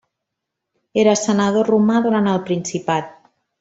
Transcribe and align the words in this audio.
Era 1.03 1.13
senador 1.25 1.71
romà 1.75 2.01
durant 2.09 2.35
el 2.35 2.43
Principat. 2.51 3.19